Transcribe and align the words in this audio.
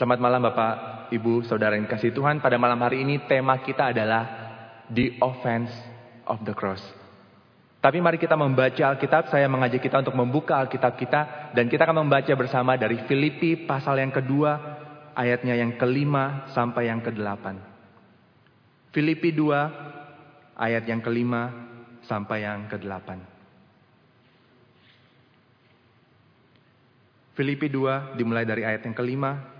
Selamat 0.00 0.16
malam 0.16 0.40
Bapak, 0.48 1.12
Ibu, 1.12 1.44
Saudara 1.44 1.76
yang 1.76 1.84
kasih 1.84 2.16
Tuhan. 2.16 2.40
Pada 2.40 2.56
malam 2.56 2.80
hari 2.80 3.04
ini 3.04 3.20
tema 3.28 3.60
kita 3.60 3.92
adalah 3.92 4.24
The 4.88 5.20
Offense 5.20 5.68
of 6.24 6.40
the 6.40 6.56
Cross. 6.56 6.80
Tapi 7.84 8.00
mari 8.00 8.16
kita 8.16 8.32
membaca 8.32 8.80
Alkitab, 8.80 9.28
saya 9.28 9.44
mengajak 9.44 9.84
kita 9.84 10.00
untuk 10.00 10.16
membuka 10.16 10.56
Alkitab 10.56 10.96
kita. 10.96 11.52
Dan 11.52 11.68
kita 11.68 11.84
akan 11.84 12.08
membaca 12.08 12.32
bersama 12.32 12.80
dari 12.80 12.96
Filipi 13.04 13.68
pasal 13.68 14.00
yang 14.00 14.08
kedua, 14.08 14.56
ayatnya 15.12 15.52
yang 15.60 15.76
kelima 15.76 16.48
sampai 16.56 16.88
yang 16.88 17.04
kedelapan. 17.04 17.60
Filipi 18.96 19.36
2, 19.36 20.64
ayat 20.64 20.88
yang 20.88 21.04
kelima 21.04 21.52
sampai 22.08 22.48
yang 22.48 22.72
kedelapan. 22.72 23.20
Filipi 27.36 27.68
2 27.68 28.16
dimulai 28.16 28.48
dari 28.48 28.64
ayat 28.64 28.80
yang 28.80 28.96
kelima, 28.96 29.59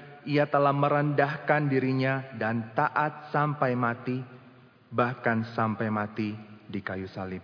ia 0.25 0.45
telah 0.45 0.73
merendahkan 0.73 1.65
dirinya 1.69 2.33
dan 2.37 2.73
taat 2.77 3.33
sampai 3.33 3.73
mati, 3.73 4.21
bahkan 4.91 5.45
sampai 5.53 5.87
mati 5.87 6.33
di 6.67 6.79
kayu 6.79 7.09
salib. 7.09 7.41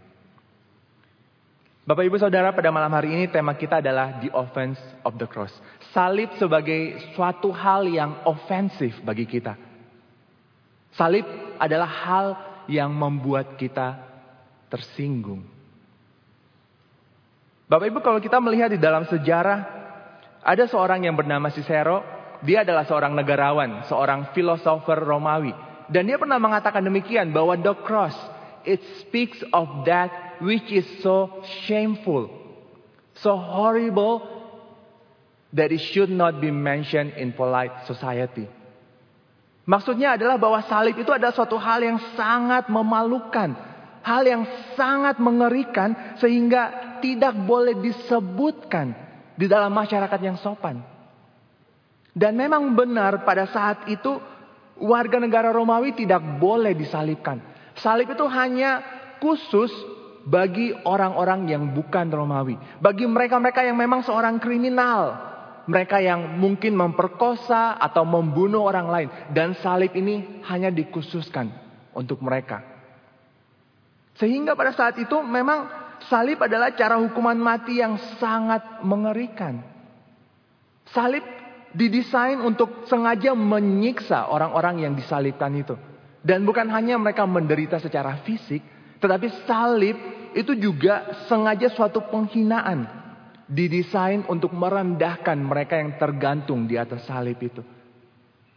Bapak 1.87 2.03
Ibu 2.03 2.19
Saudara, 2.19 2.51
pada 2.51 2.67
malam 2.67 2.91
hari 2.91 3.15
ini 3.15 3.31
tema 3.31 3.55
kita 3.55 3.79
adalah 3.79 4.19
the 4.19 4.27
offense 4.35 4.75
of 5.07 5.15
the 5.15 5.23
cross. 5.23 5.55
Salib 5.95 6.35
sebagai 6.35 6.99
suatu 7.15 7.47
hal 7.55 7.87
yang 7.87 8.27
ofensif 8.27 8.91
bagi 9.07 9.23
kita. 9.23 9.55
Salib 10.91 11.23
adalah 11.55 11.87
hal 11.87 12.27
yang 12.67 12.91
membuat 12.91 13.55
kita 13.55 14.03
tersinggung. 14.67 15.47
Bapak 17.71 17.87
Ibu 17.87 17.99
kalau 18.03 18.19
kita 18.19 18.43
melihat 18.43 18.71
di 18.71 18.79
dalam 18.79 19.07
sejarah, 19.07 19.59
ada 20.43 20.63
seorang 20.67 21.07
yang 21.07 21.15
bernama 21.15 21.47
Cicero 21.51 22.16
dia 22.45 22.61
adalah 22.61 22.85
seorang 22.85 23.17
negarawan, 23.17 23.85
seorang 23.89 24.33
filosofer 24.33 24.99
Romawi. 25.01 25.53
Dan 25.87 26.05
dia 26.05 26.19
pernah 26.19 26.37
mengatakan 26.37 26.83
demikian 26.83 27.31
bahwa 27.31 27.55
the 27.57 27.73
cross 27.87 28.13
it 28.67 28.83
speaks 28.99 29.39
of 29.55 29.87
that 29.87 30.11
which 30.43 30.67
is 30.69 30.83
so 30.99 31.41
shameful, 31.63 32.27
so 33.17 33.39
horrible 33.39 34.21
that 35.55 35.71
it 35.71 35.79
should 35.79 36.11
not 36.11 36.43
be 36.43 36.51
mentioned 36.51 37.15
in 37.15 37.31
polite 37.31 37.87
society. 37.87 38.45
Maksudnya 39.67 40.15
adalah 40.15 40.39
bahwa 40.39 40.59
salib 40.63 40.95
itu 40.95 41.11
adalah 41.11 41.35
suatu 41.35 41.59
hal 41.59 41.83
yang 41.83 41.99
sangat 42.15 42.71
memalukan, 42.71 43.51
hal 44.03 44.23
yang 44.23 44.43
sangat 44.79 45.19
mengerikan 45.19 46.15
sehingga 46.19 46.95
tidak 47.03 47.35
boleh 47.43 47.75
disebutkan 47.79 48.95
di 49.35 49.47
dalam 49.47 49.71
masyarakat 49.75 50.19
yang 50.23 50.39
sopan. 50.39 50.96
Dan 52.17 52.33
memang 52.33 52.73
benar 52.73 53.21
pada 53.21 53.45
saat 53.45 53.85
itu 53.85 54.17
warga 54.81 55.21
negara 55.21 55.53
Romawi 55.53 55.93
tidak 55.93 56.41
boleh 56.41 56.73
disalibkan. 56.73 57.37
Salib 57.77 58.09
itu 58.09 58.25
hanya 58.25 58.81
khusus 59.21 59.69
bagi 60.25 60.73
orang-orang 60.81 61.45
yang 61.45 61.63
bukan 61.77 62.09
Romawi. 62.09 62.57
Bagi 62.81 63.05
mereka-mereka 63.05 63.61
yang 63.61 63.77
memang 63.77 64.01
seorang 64.01 64.41
kriminal. 64.41 65.29
Mereka 65.69 66.01
yang 66.01 66.41
mungkin 66.41 66.73
memperkosa 66.73 67.77
atau 67.77 68.01
membunuh 68.01 68.65
orang 68.65 68.87
lain. 68.89 69.09
Dan 69.29 69.53
salib 69.61 69.93
ini 69.93 70.41
hanya 70.49 70.73
dikhususkan 70.73 71.53
untuk 71.93 72.17
mereka. 72.25 72.65
Sehingga 74.17 74.57
pada 74.57 74.73
saat 74.73 74.97
itu 74.97 75.21
memang 75.21 75.69
salib 76.09 76.41
adalah 76.41 76.73
cara 76.73 76.97
hukuman 76.97 77.37
mati 77.37 77.77
yang 77.77 77.93
sangat 78.17 78.81
mengerikan. 78.81 79.61
Salib 80.89 81.36
didesain 81.75 82.39
untuk 82.39 82.87
sengaja 82.87 83.35
menyiksa 83.35 84.27
orang-orang 84.31 84.87
yang 84.87 84.93
disalibkan 84.95 85.51
itu. 85.55 85.75
Dan 86.23 86.43
bukan 86.43 86.67
hanya 86.71 86.99
mereka 86.99 87.23
menderita 87.23 87.79
secara 87.79 88.19
fisik, 88.23 88.59
tetapi 88.99 89.27
salib 89.47 89.95
itu 90.35 90.53
juga 90.59 91.25
sengaja 91.31 91.71
suatu 91.71 92.03
penghinaan. 92.07 92.99
Didesain 93.47 94.27
untuk 94.27 94.51
merendahkan 94.51 95.39
mereka 95.39 95.79
yang 95.79 95.95
tergantung 95.95 96.67
di 96.67 96.75
atas 96.75 97.07
salib 97.07 97.39
itu. 97.39 97.63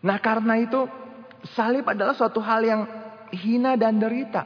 Nah 0.03 0.19
karena 0.19 0.59
itu 0.59 0.91
salib 1.54 1.87
adalah 1.87 2.10
suatu 2.19 2.42
hal 2.42 2.66
yang 2.66 2.82
hina 3.31 3.78
dan 3.78 4.03
derita. 4.03 4.42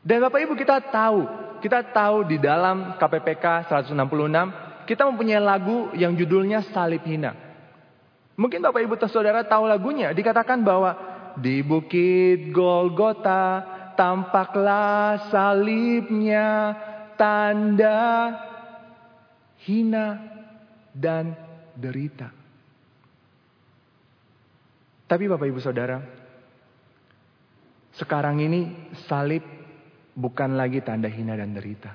Dan 0.00 0.24
Bapak 0.24 0.40
Ibu 0.40 0.56
kita 0.56 0.80
tahu, 0.88 1.20
kita 1.60 1.92
tahu 1.92 2.24
di 2.24 2.40
dalam 2.40 2.96
KPPK 2.96 3.68
166 3.68 4.88
kita 4.88 5.06
mempunyai 5.06 5.38
lagu 5.38 5.92
yang 5.94 6.16
judulnya 6.16 6.64
Salib 6.74 7.06
Hina. 7.06 7.51
Mungkin 8.36 8.64
Bapak 8.64 8.80
Ibu 8.80 8.96
Saudara 9.08 9.44
tahu 9.44 9.68
lagunya. 9.68 10.10
Dikatakan 10.16 10.64
bahwa 10.64 10.96
di 11.36 11.60
bukit 11.60 12.52
Golgota 12.52 13.64
tampaklah 13.92 15.28
salibnya 15.28 16.76
tanda 17.16 18.32
hina 19.68 20.06
dan 20.92 21.36
derita. 21.76 22.32
Tapi 25.06 25.28
Bapak 25.28 25.44
Ibu 25.44 25.60
Saudara, 25.60 26.00
sekarang 28.00 28.40
ini 28.40 28.88
salib 29.04 29.44
bukan 30.16 30.56
lagi 30.56 30.80
tanda 30.80 31.12
hina 31.12 31.36
dan 31.36 31.52
derita. 31.52 31.92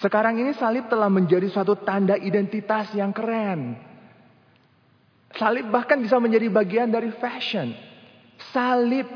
Sekarang 0.00 0.40
ini 0.40 0.56
salib 0.56 0.88
telah 0.88 1.12
menjadi 1.12 1.52
suatu 1.52 1.76
tanda 1.84 2.16
identitas 2.16 2.90
yang 2.96 3.12
keren. 3.12 3.91
Salib 5.36 5.72
bahkan 5.72 6.00
bisa 6.00 6.20
menjadi 6.20 6.48
bagian 6.52 6.92
dari 6.92 7.08
fashion. 7.16 7.72
Salib 8.52 9.08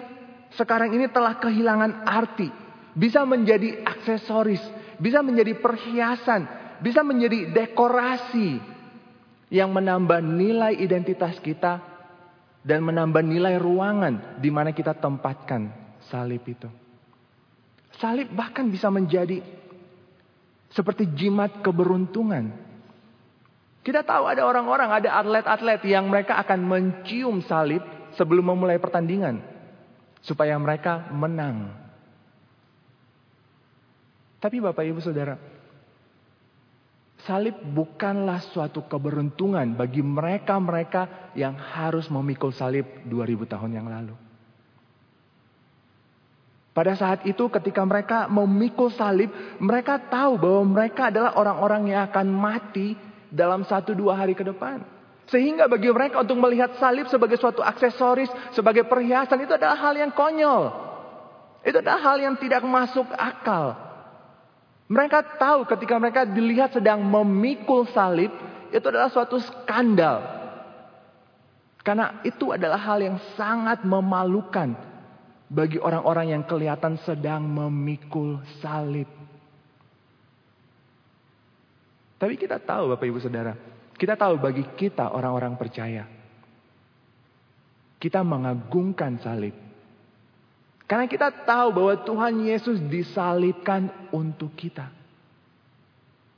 sekarang 0.57 0.97
ini 0.97 1.13
telah 1.13 1.37
kehilangan 1.37 2.09
arti. 2.09 2.49
Bisa 2.97 3.29
menjadi 3.29 3.85
aksesoris, 3.85 4.63
bisa 4.97 5.21
menjadi 5.21 5.53
perhiasan, 5.61 6.49
bisa 6.81 7.05
menjadi 7.05 7.53
dekorasi 7.53 8.57
yang 9.53 9.69
menambah 9.69 10.25
nilai 10.25 10.81
identitas 10.81 11.37
kita 11.45 11.85
dan 12.65 12.81
menambah 12.83 13.21
nilai 13.21 13.61
ruangan 13.61 14.41
di 14.41 14.49
mana 14.49 14.73
kita 14.73 14.97
tempatkan 14.97 15.71
salib 16.09 16.43
itu. 16.49 16.67
Salib 18.01 18.33
bahkan 18.33 18.67
bisa 18.73 18.89
menjadi 18.89 19.45
seperti 20.73 21.07
jimat 21.15 21.63
keberuntungan 21.63 22.66
kita 23.87 24.03
tahu 24.03 24.27
ada 24.27 24.43
orang-orang, 24.43 24.91
ada 24.91 25.15
atlet-atlet 25.23 25.79
yang 25.87 26.11
mereka 26.11 26.35
akan 26.43 26.59
mencium 26.67 27.39
salib 27.47 27.87
sebelum 28.19 28.51
memulai 28.51 28.83
pertandingan. 28.83 29.39
Supaya 30.27 30.59
mereka 30.59 31.07
menang. 31.15 31.71
Tapi 34.43 34.59
Bapak 34.59 34.83
Ibu 34.83 34.99
Saudara, 34.99 35.39
salib 37.23 37.55
bukanlah 37.63 38.43
suatu 38.51 38.91
keberuntungan 38.91 39.79
bagi 39.79 40.03
mereka-mereka 40.03 41.31
yang 41.39 41.55
harus 41.55 42.11
memikul 42.11 42.51
salib 42.51 43.07
2000 43.07 43.47
tahun 43.55 43.71
yang 43.71 43.87
lalu. 43.87 44.19
Pada 46.75 46.93
saat 46.99 47.23
itu 47.23 47.47
ketika 47.55 47.87
mereka 47.87 48.27
memikul 48.27 48.91
salib, 48.91 49.31
mereka 49.63 49.97
tahu 50.11 50.43
bahwa 50.43 50.75
mereka 50.75 51.09
adalah 51.09 51.39
orang-orang 51.39 51.95
yang 51.95 52.03
akan 52.11 52.27
mati 52.29 53.06
dalam 53.31 53.67
satu 53.67 53.93
dua 53.97 54.19
hari 54.19 54.35
ke 54.35 54.43
depan. 54.43 54.83
Sehingga 55.27 55.67
bagi 55.67 55.91
mereka 55.91 56.23
untuk 56.23 56.39
melihat 56.39 56.79
salib 56.79 57.11
sebagai 57.11 57.35
suatu 57.35 57.59
aksesoris, 57.59 58.31
sebagai 58.55 58.87
perhiasan 58.87 59.43
itu 59.43 59.59
adalah 59.59 59.75
hal 59.75 59.95
yang 59.99 60.15
konyol. 60.15 60.71
Itu 61.67 61.83
adalah 61.83 61.99
hal 61.99 62.23
yang 62.23 62.39
tidak 62.39 62.63
masuk 62.63 63.11
akal. 63.19 63.75
Mereka 64.87 65.43
tahu 65.43 65.67
ketika 65.67 65.99
mereka 65.99 66.23
dilihat 66.23 66.79
sedang 66.79 67.03
memikul 67.03 67.91
salib, 67.91 68.31
itu 68.71 68.87
adalah 68.87 69.11
suatu 69.11 69.43
skandal. 69.43 70.23
Karena 71.83 72.23
itu 72.23 72.55
adalah 72.55 72.79
hal 72.79 73.03
yang 73.03 73.19
sangat 73.35 73.83
memalukan 73.83 74.79
bagi 75.51 75.79
orang-orang 75.79 76.39
yang 76.39 76.43
kelihatan 76.47 76.99
sedang 77.03 77.47
memikul 77.47 78.43
salib. 78.63 79.26
Tapi 82.17 82.35
kita 82.41 82.57
tahu 82.57 82.97
Bapak 82.97 83.07
Ibu 83.07 83.21
Saudara, 83.21 83.53
kita 83.97 84.17
tahu 84.17 84.41
bagi 84.41 84.65
kita 84.77 85.13
orang-orang 85.13 85.57
percaya. 85.61 86.09
Kita 87.97 88.21
mengagungkan 88.25 89.21
salib. 89.21 89.57
Karena 90.87 91.11
kita 91.11 91.33
tahu 91.45 91.69
bahwa 91.75 91.95
Tuhan 92.07 92.35
Yesus 92.47 92.79
disalibkan 92.87 93.91
untuk 94.15 94.55
kita. 94.55 94.93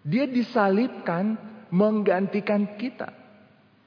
Dia 0.07 0.25
disalibkan 0.25 1.37
menggantikan 1.69 2.79
kita. 2.81 3.13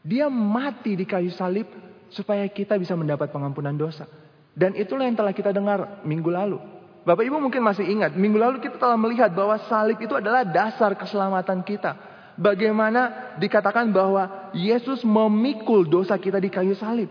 Dia 0.05 0.29
mati 0.29 0.93
di 0.93 1.05
kayu 1.07 1.33
salib 1.33 1.65
supaya 2.13 2.45
kita 2.45 2.77
bisa 2.77 2.93
mendapat 2.93 3.33
pengampunan 3.33 3.73
dosa. 3.73 4.05
Dan 4.51 4.75
itulah 4.75 5.07
yang 5.07 5.17
telah 5.17 5.33
kita 5.33 5.55
dengar 5.55 6.03
minggu 6.03 6.29
lalu. 6.29 6.59
Bapak 7.01 7.25
Ibu 7.25 7.41
mungkin 7.41 7.65
masih 7.65 7.89
ingat, 7.89 8.13
minggu 8.13 8.37
lalu 8.37 8.61
kita 8.61 8.77
telah 8.77 8.93
melihat 8.93 9.33
bahwa 9.33 9.57
salib 9.65 9.97
itu 9.97 10.13
adalah 10.13 10.45
dasar 10.45 10.93
keselamatan 10.93 11.65
kita. 11.65 11.97
Bagaimana 12.37 13.33
dikatakan 13.41 13.89
bahwa 13.89 14.53
Yesus 14.53 15.01
memikul 15.01 15.89
dosa 15.89 16.15
kita 16.21 16.37
di 16.37 16.53
kayu 16.53 16.77
salib 16.77 17.09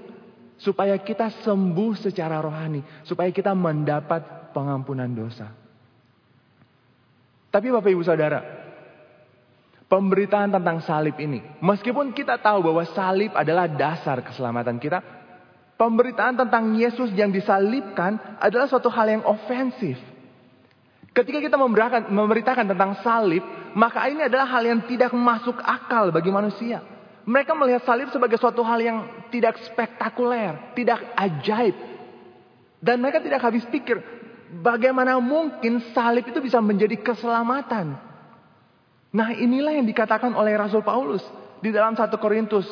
supaya 0.60 0.94
kita 1.00 1.42
sembuh 1.42 1.98
secara 1.98 2.38
rohani, 2.38 2.84
supaya 3.02 3.34
kita 3.34 3.50
mendapat 3.50 4.52
pengampunan 4.54 5.10
dosa. 5.10 5.50
Tapi 7.50 7.66
Bapak 7.66 7.90
Ibu 7.90 8.04
Saudara, 8.06 8.38
pemberitaan 9.90 10.54
tentang 10.54 10.78
salib 10.86 11.18
ini, 11.18 11.42
meskipun 11.58 12.14
kita 12.14 12.38
tahu 12.38 12.62
bahwa 12.62 12.86
salib 12.94 13.34
adalah 13.34 13.66
dasar 13.66 14.22
keselamatan 14.22 14.78
kita, 14.78 15.02
pemberitaan 15.80 16.36
tentang 16.36 16.76
Yesus 16.76 17.08
yang 17.16 17.32
disalibkan 17.32 18.20
adalah 18.36 18.68
suatu 18.68 18.92
hal 18.92 19.08
yang 19.08 19.24
ofensif. 19.24 19.96
Ketika 21.16 21.40
kita 21.40 21.56
memberitakan 22.12 22.68
tentang 22.68 23.00
salib, 23.00 23.40
maka 23.72 24.04
ini 24.12 24.28
adalah 24.28 24.44
hal 24.44 24.62
yang 24.68 24.84
tidak 24.84 25.16
masuk 25.16 25.56
akal 25.64 26.12
bagi 26.12 26.28
manusia. 26.28 26.84
Mereka 27.24 27.56
melihat 27.56 27.88
salib 27.88 28.12
sebagai 28.12 28.36
suatu 28.36 28.60
hal 28.60 28.78
yang 28.84 28.98
tidak 29.32 29.56
spektakuler, 29.72 30.76
tidak 30.76 31.00
ajaib. 31.16 31.74
Dan 32.78 33.00
mereka 33.00 33.24
tidak 33.24 33.40
habis 33.40 33.64
pikir, 33.66 34.04
bagaimana 34.60 35.16
mungkin 35.16 35.80
salib 35.96 36.28
itu 36.28 36.44
bisa 36.44 36.60
menjadi 36.60 37.00
keselamatan. 37.00 37.96
Nah 39.10 39.28
inilah 39.34 39.74
yang 39.74 39.88
dikatakan 39.88 40.36
oleh 40.36 40.54
Rasul 40.54 40.84
Paulus 40.84 41.24
di 41.58 41.74
dalam 41.74 41.98
1 41.98 42.06
Korintus 42.22 42.68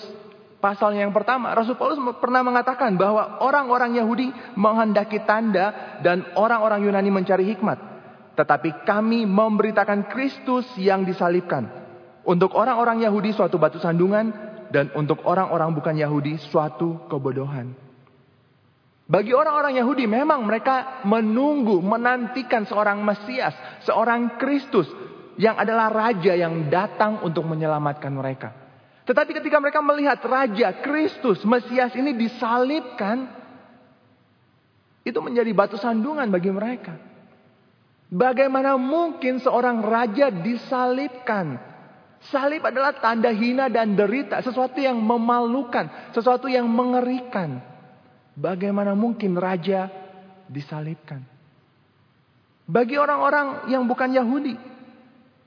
pasal 0.59 0.95
yang 0.95 1.11
pertama. 1.15 1.55
Rasul 1.55 1.79
Paulus 1.79 1.99
pernah 2.19 2.43
mengatakan 2.43 2.95
bahwa 2.95 3.43
orang-orang 3.43 3.99
Yahudi 3.99 4.31
menghendaki 4.59 5.23
tanda 5.25 5.99
dan 6.03 6.27
orang-orang 6.35 6.85
Yunani 6.87 7.11
mencari 7.11 7.47
hikmat. 7.55 7.79
Tetapi 8.39 8.87
kami 8.87 9.27
memberitakan 9.27 10.07
Kristus 10.15 10.67
yang 10.79 11.03
disalibkan 11.03 11.67
untuk 12.23 12.55
orang-orang 12.55 13.03
Yahudi 13.03 13.35
suatu 13.35 13.59
batu 13.59 13.83
sandungan 13.83 14.31
dan 14.71 14.93
untuk 14.95 15.25
orang-orang 15.27 15.75
bukan 15.75 15.97
Yahudi 15.99 16.39
suatu 16.53 17.09
kebodohan. 17.11 17.75
Bagi 19.09 19.33
orang-orang 19.33 19.81
Yahudi 19.81 20.05
memang 20.05 20.45
mereka 20.45 21.01
menunggu, 21.09 21.81
menantikan 21.81 22.69
seorang 22.69 23.01
Mesias, 23.01 23.57
seorang 23.89 24.37
Kristus 24.37 24.85
yang 25.41 25.57
adalah 25.57 25.89
raja 25.89 26.37
yang 26.37 26.69
datang 26.69 27.25
untuk 27.25 27.49
menyelamatkan 27.49 28.13
mereka. 28.13 28.68
Tetapi 29.09 29.41
ketika 29.41 29.57
mereka 29.57 29.81
melihat 29.81 30.21
raja 30.21 30.69
Kristus, 30.85 31.41
Mesias 31.41 31.97
ini 31.97 32.13
disalibkan, 32.13 33.25
itu 35.01 35.17
menjadi 35.25 35.49
batu 35.57 35.81
sandungan 35.81 36.29
bagi 36.29 36.53
mereka. 36.53 36.93
Bagaimana 38.13 38.77
mungkin 38.77 39.41
seorang 39.41 39.81
raja 39.81 40.29
disalibkan? 40.29 41.57
Salib 42.29 42.61
adalah 42.69 43.01
tanda 43.01 43.33
hina 43.33 43.73
dan 43.73 43.97
derita, 43.97 44.45
sesuatu 44.45 44.77
yang 44.77 45.01
memalukan, 45.01 46.13
sesuatu 46.13 46.45
yang 46.45 46.69
mengerikan. 46.69 47.65
Bagaimana 48.37 48.93
mungkin 48.93 49.41
raja 49.41 49.89
disalibkan? 50.53 51.25
Bagi 52.69 53.01
orang-orang 53.01 53.73
yang 53.73 53.89
bukan 53.89 54.13
Yahudi, 54.13 54.53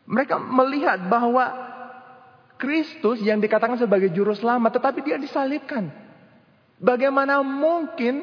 mereka 0.09 0.41
melihat 0.41 1.05
bahwa 1.05 1.70
Kristus 2.61 3.25
yang 3.25 3.41
dikatakan 3.41 3.81
sebagai 3.81 4.13
juru 4.13 4.37
selamat, 4.37 4.77
tetapi 4.77 5.01
dia 5.01 5.17
disalibkan. 5.17 5.89
Bagaimana 6.77 7.41
mungkin 7.41 8.21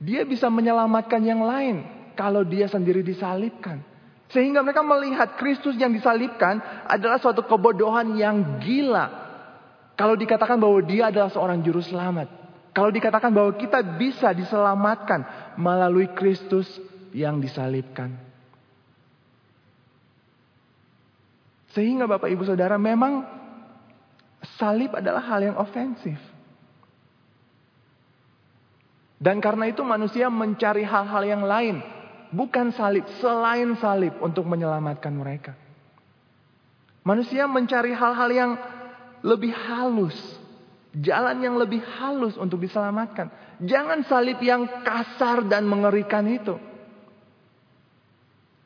dia 0.00 0.24
bisa 0.24 0.48
menyelamatkan 0.48 1.20
yang 1.20 1.44
lain 1.44 1.84
kalau 2.16 2.40
dia 2.40 2.72
sendiri 2.72 3.04
disalibkan? 3.04 3.84
Sehingga 4.32 4.64
mereka 4.64 4.80
melihat 4.80 5.36
Kristus 5.36 5.76
yang 5.76 5.92
disalibkan 5.92 6.56
adalah 6.88 7.20
suatu 7.20 7.44
kebodohan 7.44 8.16
yang 8.16 8.64
gila. 8.64 9.28
Kalau 9.92 10.16
dikatakan 10.16 10.56
bahwa 10.56 10.80
dia 10.80 11.12
adalah 11.12 11.28
seorang 11.28 11.60
juru 11.60 11.84
selamat. 11.84 12.32
Kalau 12.72 12.88
dikatakan 12.88 13.28
bahwa 13.28 13.52
kita 13.60 13.84
bisa 14.00 14.32
diselamatkan 14.32 15.52
melalui 15.60 16.08
Kristus 16.16 16.64
yang 17.12 17.42
disalibkan. 17.42 18.14
Sehingga 21.76 22.08
Bapak 22.08 22.30
Ibu 22.30 22.46
Saudara 22.46 22.78
memang 22.78 23.39
salib 24.60 24.92
adalah 24.92 25.24
hal 25.24 25.40
yang 25.40 25.56
ofensif. 25.56 26.20
Dan 29.20 29.40
karena 29.40 29.68
itu 29.68 29.80
manusia 29.84 30.28
mencari 30.28 30.84
hal-hal 30.84 31.24
yang 31.24 31.44
lain 31.44 31.80
bukan 32.32 32.72
salib, 32.72 33.04
selain 33.20 33.76
salib 33.76 34.16
untuk 34.22 34.46
menyelamatkan 34.46 35.12
mereka. 35.12 35.52
Manusia 37.04 37.44
mencari 37.44 37.92
hal-hal 37.92 38.30
yang 38.30 38.52
lebih 39.20 39.52
halus, 39.52 40.16
jalan 40.96 41.36
yang 41.42 41.56
lebih 41.60 41.84
halus 42.00 42.36
untuk 42.40 42.60
diselamatkan. 42.64 43.28
Jangan 43.60 44.08
salib 44.08 44.40
yang 44.40 44.64
kasar 44.84 45.44
dan 45.44 45.68
mengerikan 45.68 46.24
itu. 46.24 46.56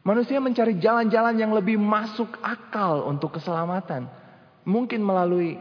Manusia 0.05 0.37
mencari 0.39 0.77
jalan-jalan 0.79 1.35
yang 1.35 1.51
lebih 1.57 1.81
masuk 1.81 2.37
akal 2.45 3.09
untuk 3.09 3.41
keselamatan. 3.41 4.05
Mungkin 4.69 5.01
melalui 5.01 5.57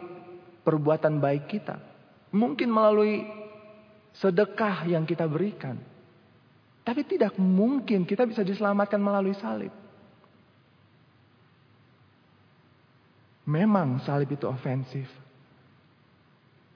perbuatan 0.63 1.19
baik 1.19 1.51
kita. 1.51 1.77
Mungkin 2.33 2.71
melalui 2.71 3.23
sedekah 4.15 4.87
yang 4.89 5.03
kita 5.03 5.27
berikan. 5.29 5.77
Tapi 6.83 7.07
tidak 7.07 7.39
mungkin 7.39 8.03
kita 8.03 8.27
bisa 8.27 8.43
diselamatkan 8.43 8.99
melalui 8.99 9.35
salib. 9.37 9.71
Memang 13.43 13.99
salib 14.03 14.31
itu 14.31 14.47
ofensif. 14.47 15.07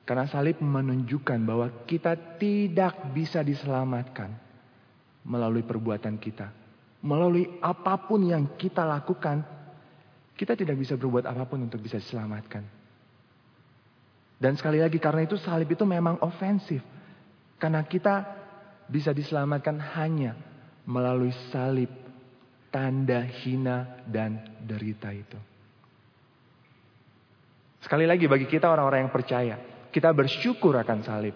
Karena 0.07 0.23
salib 0.23 0.63
menunjukkan 0.63 1.39
bahwa 1.43 1.67
kita 1.83 2.15
tidak 2.39 3.11
bisa 3.11 3.43
diselamatkan 3.43 4.31
melalui 5.27 5.67
perbuatan 5.67 6.15
kita. 6.15 6.47
Melalui 7.03 7.59
apa 7.59 7.99
pun 7.99 8.23
yang 8.23 8.55
kita 8.55 8.87
lakukan, 8.87 9.43
kita 10.39 10.55
tidak 10.55 10.79
bisa 10.79 10.95
berbuat 10.95 11.27
apa 11.27 11.43
pun 11.43 11.67
untuk 11.67 11.83
bisa 11.83 11.99
diselamatkan. 11.99 12.76
Dan 14.37 14.53
sekali 14.53 14.77
lagi 14.77 15.01
karena 15.01 15.25
itu 15.25 15.35
salib 15.41 15.73
itu 15.73 15.81
memang 15.81 16.21
ofensif. 16.21 16.81
Karena 17.57 17.81
kita 17.81 18.21
bisa 18.85 19.09
diselamatkan 19.09 19.81
hanya 19.97 20.37
melalui 20.85 21.33
salib, 21.49 21.89
tanda 22.69 23.25
hina 23.25 24.05
dan 24.05 24.61
derita 24.61 25.09
itu. 25.09 25.37
Sekali 27.81 28.05
lagi 28.05 28.29
bagi 28.29 28.45
kita 28.45 28.69
orang-orang 28.69 29.09
yang 29.09 29.13
percaya, 29.13 29.55
kita 29.89 30.13
bersyukur 30.13 30.77
akan 30.77 30.99
salib. 31.01 31.35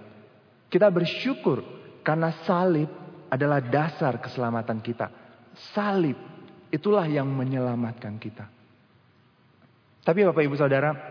Kita 0.69 0.87
bersyukur 0.93 1.63
karena 2.05 2.45
salib 2.45 2.87
adalah 3.31 3.59
dasar 3.59 4.21
keselamatan 4.21 4.79
kita. 4.79 5.09
Salib 5.73 6.15
itulah 6.71 7.03
yang 7.09 7.27
menyelamatkan 7.27 8.15
kita. 8.21 8.47
Tapi 10.01 10.19
Bapak 10.25 10.41
Ibu 10.41 10.57
Saudara, 10.57 11.10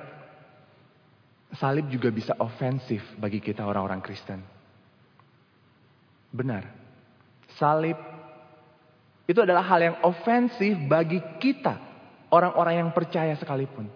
salib 1.59 1.91
juga 1.91 2.13
bisa 2.15 2.37
ofensif 2.39 3.03
bagi 3.19 3.43
kita 3.43 3.67
orang-orang 3.67 3.99
Kristen. 4.05 4.39
Benar. 6.31 6.63
Salib 7.59 7.99
itu 9.27 9.39
adalah 9.43 9.63
hal 9.67 9.81
yang 9.83 9.97
ofensif 10.07 10.75
bagi 10.91 11.19
kita, 11.39 11.79
orang-orang 12.31 12.83
yang 12.87 12.91
percaya 12.95 13.35
sekalipun. 13.39 13.87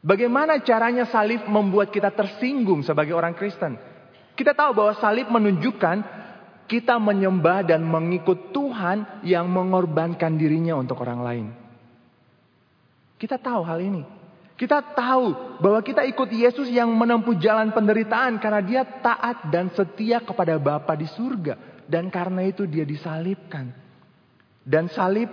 Bagaimana 0.00 0.62
caranya 0.64 1.04
salib 1.10 1.44
membuat 1.44 1.92
kita 1.92 2.10
tersinggung 2.14 2.86
sebagai 2.86 3.12
orang 3.12 3.36
Kristen? 3.36 3.76
Kita 4.34 4.56
tahu 4.56 4.72
bahwa 4.72 4.94
salib 4.96 5.28
menunjukkan 5.28 6.20
kita 6.70 7.02
menyembah 7.02 7.66
dan 7.66 7.82
mengikut 7.82 8.54
Tuhan 8.54 9.26
yang 9.26 9.50
mengorbankan 9.50 10.38
dirinya 10.38 10.78
untuk 10.78 11.02
orang 11.02 11.20
lain. 11.20 11.46
Kita 13.18 13.36
tahu 13.36 13.66
hal 13.66 13.82
ini. 13.82 14.19
Kita 14.60 14.84
tahu 14.92 15.56
bahwa 15.56 15.80
kita 15.80 16.04
ikut 16.04 16.28
Yesus 16.28 16.68
yang 16.68 16.92
menempuh 16.92 17.32
jalan 17.40 17.72
penderitaan 17.72 18.36
karena 18.36 18.60
dia 18.60 18.82
taat 18.84 19.48
dan 19.48 19.72
setia 19.72 20.20
kepada 20.20 20.60
Bapa 20.60 20.92
di 20.92 21.08
surga. 21.08 21.88
Dan 21.88 22.12
karena 22.12 22.44
itu 22.44 22.68
dia 22.68 22.84
disalibkan. 22.84 23.72
Dan 24.60 24.92
salib 24.92 25.32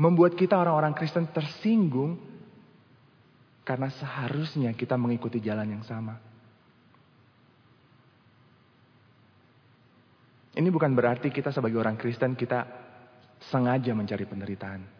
membuat 0.00 0.40
kita 0.40 0.56
orang-orang 0.56 0.96
Kristen 0.96 1.28
tersinggung 1.28 2.16
karena 3.60 3.92
seharusnya 3.92 4.72
kita 4.72 4.96
mengikuti 4.96 5.36
jalan 5.44 5.76
yang 5.76 5.84
sama. 5.84 6.16
Ini 10.56 10.68
bukan 10.72 10.96
berarti 10.96 11.28
kita 11.28 11.52
sebagai 11.52 11.76
orang 11.76 12.00
Kristen 12.00 12.32
kita 12.40 12.64
sengaja 13.52 13.92
mencari 13.92 14.24
penderitaan. 14.24 14.99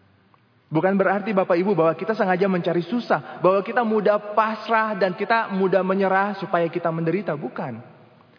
Bukan 0.71 0.95
berarti 0.95 1.35
Bapak 1.35 1.59
Ibu 1.59 1.75
bahwa 1.75 1.99
kita 1.99 2.15
sengaja 2.15 2.47
mencari 2.47 2.87
susah, 2.87 3.43
bahwa 3.43 3.59
kita 3.67 3.83
mudah 3.83 4.39
pasrah 4.39 4.95
dan 4.95 5.19
kita 5.19 5.50
mudah 5.50 5.83
menyerah 5.83 6.39
supaya 6.39 6.71
kita 6.71 6.95
menderita, 6.95 7.35
bukan. 7.35 7.83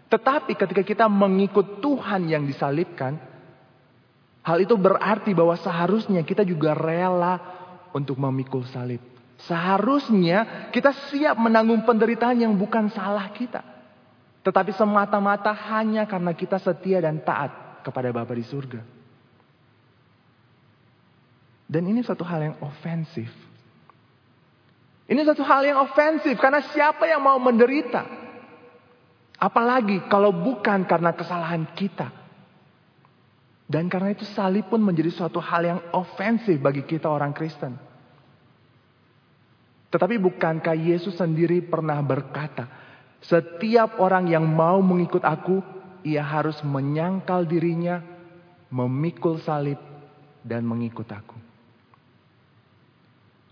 Tetapi 0.07 0.55
ketika 0.55 0.79
kita 0.79 1.05
mengikut 1.11 1.83
Tuhan 1.83 2.31
yang 2.31 2.47
disalibkan, 2.47 3.19
hal 4.47 4.57
itu 4.63 4.79
berarti 4.79 5.35
bahwa 5.35 5.59
seharusnya 5.59 6.23
kita 6.23 6.47
juga 6.47 6.71
rela 6.71 7.35
untuk 7.91 8.15
memikul 8.15 8.63
salib. 8.63 9.03
Seharusnya 9.43 10.71
kita 10.71 10.95
siap 11.11 11.35
menanggung 11.35 11.83
penderitaan 11.83 12.47
yang 12.47 12.55
bukan 12.55 12.87
salah 12.95 13.27
kita. 13.35 13.59
Tetapi 14.39 14.71
semata-mata 14.71 15.51
hanya 15.51 16.07
karena 16.07 16.31
kita 16.31 16.63
setia 16.63 17.03
dan 17.03 17.19
taat 17.27 17.83
kepada 17.83 18.07
Bapa 18.15 18.31
di 18.31 18.45
surga. 18.47 19.00
Dan 21.71 21.87
ini 21.87 22.03
satu 22.03 22.27
hal 22.27 22.51
yang 22.51 22.55
ofensif. 22.59 23.31
Ini 25.07 25.23
satu 25.23 25.39
hal 25.47 25.63
yang 25.63 25.79
ofensif 25.79 26.35
karena 26.35 26.59
siapa 26.75 27.07
yang 27.07 27.23
mau 27.23 27.39
menderita? 27.39 28.03
Apalagi 29.39 30.03
kalau 30.11 30.35
bukan 30.35 30.83
karena 30.83 31.15
kesalahan 31.15 31.63
kita. 31.71 32.11
Dan 33.71 33.87
karena 33.87 34.11
itu 34.11 34.27
salib 34.27 34.67
pun 34.67 34.83
menjadi 34.83 35.15
suatu 35.15 35.39
hal 35.39 35.63
yang 35.63 35.79
ofensif 35.95 36.59
bagi 36.59 36.83
kita 36.83 37.07
orang 37.07 37.31
Kristen. 37.31 37.79
Tetapi 39.95 40.19
bukankah 40.19 40.75
Yesus 40.75 41.15
sendiri 41.15 41.63
pernah 41.63 41.99
berkata, 42.03 42.67
setiap 43.23 43.99
orang 44.03 44.27
yang 44.27 44.43
mau 44.43 44.83
mengikut 44.83 45.23
aku, 45.23 45.63
ia 46.03 46.23
harus 46.23 46.59
menyangkal 46.67 47.47
dirinya, 47.47 48.03
memikul 48.67 49.39
salib, 49.39 49.79
dan 50.43 50.67
mengikut 50.67 51.07
aku. 51.07 51.40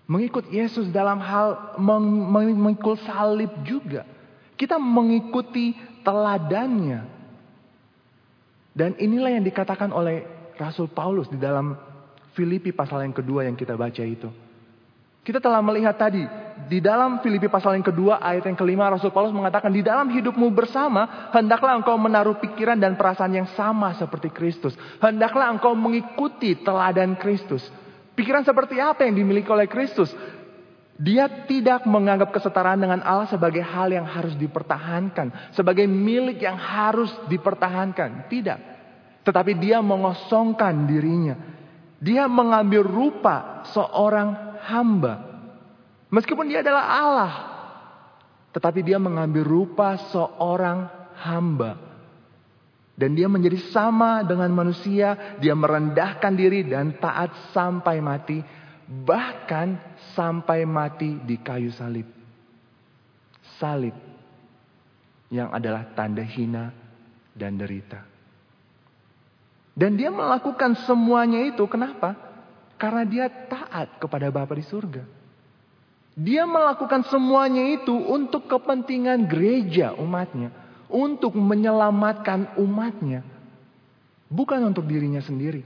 Mengikut 0.09 0.49
Yesus 0.49 0.89
dalam 0.89 1.21
hal 1.21 1.77
mengikut 1.77 2.97
salib 3.05 3.53
juga. 3.61 4.09
Kita 4.57 4.81
mengikuti 4.81 5.77
teladannya. 6.01 7.05
Dan 8.73 8.97
inilah 8.97 9.37
yang 9.37 9.45
dikatakan 9.45 9.93
oleh 9.93 10.25
Rasul 10.57 10.89
Paulus 10.89 11.29
di 11.29 11.37
dalam 11.37 11.77
Filipi 12.33 12.73
pasal 12.73 13.05
yang 13.05 13.13
kedua 13.13 13.45
yang 13.45 13.53
kita 13.53 13.77
baca 13.77 14.01
itu. 14.01 14.33
Kita 15.21 15.37
telah 15.37 15.61
melihat 15.61 15.93
tadi 15.93 16.25
di 16.65 16.81
dalam 16.81 17.21
Filipi 17.21 17.45
pasal 17.45 17.77
yang 17.77 17.85
kedua 17.85 18.17
ayat 18.17 18.49
yang 18.49 18.57
kelima 18.57 18.89
Rasul 18.89 19.13
Paulus 19.13 19.29
mengatakan 19.29 19.69
di 19.69 19.85
dalam 19.85 20.09
hidupmu 20.09 20.49
bersama 20.49 21.29
hendaklah 21.29 21.77
engkau 21.77 21.93
menaruh 22.01 22.41
pikiran 22.41 22.81
dan 22.81 22.97
perasaan 22.97 23.37
yang 23.37 23.45
sama 23.53 23.93
seperti 23.93 24.33
Kristus. 24.33 24.73
Hendaklah 24.97 25.53
engkau 25.53 25.77
mengikuti 25.77 26.57
teladan 26.57 27.13
Kristus. 27.13 27.61
Pikiran 28.19 28.43
seperti 28.43 28.75
apa 28.83 29.07
yang 29.07 29.15
dimiliki 29.15 29.47
oleh 29.47 29.63
Kristus? 29.71 30.11
Dia 30.99 31.47
tidak 31.47 31.87
menganggap 31.87 32.35
kesetaraan 32.35 32.83
dengan 32.83 32.99
Allah 32.99 33.31
sebagai 33.31 33.63
hal 33.63 33.87
yang 33.87 34.03
harus 34.03 34.35
dipertahankan, 34.35 35.55
sebagai 35.55 35.87
milik 35.87 36.43
yang 36.43 36.59
harus 36.59 37.07
dipertahankan. 37.31 38.27
Tidak. 38.27 38.59
Tetapi 39.23 39.55
dia 39.55 39.79
mengosongkan 39.79 40.83
dirinya. 40.83 41.39
Dia 42.03 42.27
mengambil 42.27 42.83
rupa 42.83 43.63
seorang 43.71 44.59
hamba. 44.67 45.23
Meskipun 46.11 46.51
dia 46.51 46.59
adalah 46.59 46.85
Allah, 46.91 47.33
tetapi 48.51 48.83
dia 48.83 48.99
mengambil 48.99 49.47
rupa 49.47 49.95
seorang 50.11 50.91
hamba. 51.23 51.88
Dan 52.99 53.15
dia 53.15 53.31
menjadi 53.31 53.55
sama 53.71 54.27
dengan 54.27 54.51
manusia, 54.51 55.39
dia 55.39 55.55
merendahkan 55.55 56.35
diri 56.35 56.67
dan 56.67 56.99
taat 56.99 57.31
sampai 57.55 58.03
mati, 58.03 58.43
bahkan 59.07 59.79
sampai 60.11 60.67
mati 60.67 61.15
di 61.23 61.39
kayu 61.39 61.71
salib. 61.71 62.03
Salib 63.55 63.95
yang 65.31 65.47
adalah 65.55 65.95
tanda 65.95 66.27
hina 66.27 66.75
dan 67.31 67.55
derita. 67.55 68.03
Dan 69.71 69.95
dia 69.95 70.11
melakukan 70.11 70.75
semuanya 70.83 71.47
itu 71.47 71.63
kenapa? 71.71 72.19
Karena 72.75 73.07
dia 73.07 73.31
taat 73.31 73.95
kepada 73.95 74.27
Bapa 74.27 74.59
di 74.59 74.65
surga. 74.67 75.07
Dia 76.19 76.43
melakukan 76.43 77.07
semuanya 77.07 77.63
itu 77.79 77.95
untuk 77.95 78.51
kepentingan 78.51 79.23
gereja 79.23 79.95
umatnya 79.95 80.67
untuk 80.89 81.37
menyelamatkan 81.37 82.57
umatnya. 82.57 83.21
Bukan 84.29 84.61
untuk 84.65 84.85
dirinya 84.89 85.21
sendiri. 85.21 85.61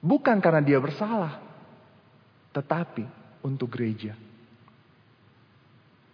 Bukan 0.00 0.38
karena 0.38 0.62
dia 0.62 0.78
bersalah. 0.78 1.42
Tetapi 2.54 3.04
untuk 3.42 3.70
gereja. 3.70 4.14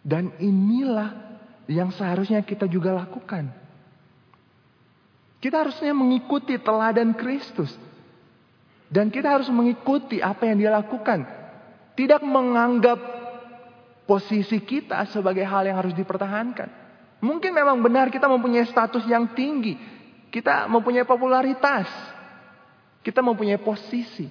Dan 0.00 0.32
inilah 0.40 1.40
yang 1.68 1.92
seharusnya 1.92 2.40
kita 2.44 2.64
juga 2.68 2.92
lakukan. 2.96 3.52
Kita 5.40 5.62
harusnya 5.62 5.92
mengikuti 5.92 6.56
teladan 6.56 7.12
Kristus. 7.14 7.73
Dan 8.87 9.11
kita 9.11 9.35
harus 9.35 9.50
mengikuti 9.50 10.23
apa 10.23 10.46
yang 10.46 10.56
dia 10.62 10.73
lakukan. 10.73 11.26
Tidak 11.96 12.23
menganggap 12.23 12.99
posisi 14.06 14.62
kita 14.62 15.02
sebagai 15.11 15.42
hal 15.42 15.66
yang 15.66 15.76
harus 15.82 15.92
dipertahankan. 15.92 16.86
Mungkin 17.20 17.52
memang 17.52 17.80
benar 17.80 18.12
kita 18.12 18.28
mempunyai 18.28 18.68
status 18.68 19.04
yang 19.08 19.32
tinggi. 19.32 19.76
Kita 20.28 20.68
mempunyai 20.68 21.08
popularitas. 21.08 21.88
Kita 23.00 23.25
mempunyai 23.25 23.56
posisi. 23.62 24.28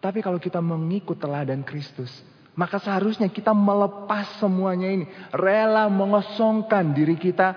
Tapi 0.00 0.20
kalau 0.20 0.36
kita 0.36 0.60
mengikut 0.60 1.16
teladan 1.16 1.64
Kristus, 1.64 2.12
maka 2.54 2.76
seharusnya 2.76 3.32
kita 3.32 3.56
melepas 3.56 4.36
semuanya 4.36 4.88
ini, 4.92 5.08
rela 5.32 5.88
mengosongkan 5.88 6.92
diri 6.92 7.16
kita 7.16 7.56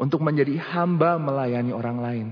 untuk 0.00 0.24
menjadi 0.24 0.56
hamba 0.72 1.20
melayani 1.20 1.72
orang 1.76 1.98
lain. 2.00 2.26